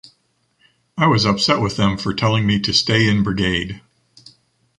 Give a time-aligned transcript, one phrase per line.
[0.97, 3.81] I was upset for them telling me to stay in brigade.